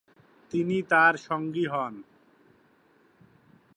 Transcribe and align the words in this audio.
তিনি 0.51 0.77
তার 0.81 1.13
সঙ্গী 1.17 1.65
হন। 1.65 1.93